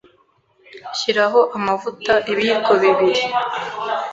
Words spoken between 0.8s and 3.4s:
shyiraho amavuta ibiyiko bibiri